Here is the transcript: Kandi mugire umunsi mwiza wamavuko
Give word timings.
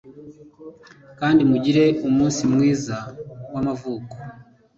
Kandi 1.19 1.41
mugire 1.49 1.83
umunsi 2.07 2.41
mwiza 2.53 2.97
wamavuko 3.53 4.15